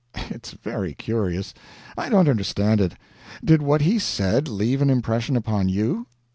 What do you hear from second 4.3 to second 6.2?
leave an impression upon you?"